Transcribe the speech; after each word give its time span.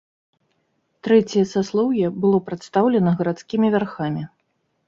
Трэцяе 1.07 1.43
саслоўе 1.53 2.07
было 2.23 2.37
прадстаўлена 2.47 3.15
гарадскімі 3.21 3.67
вярхамі. 3.77 4.23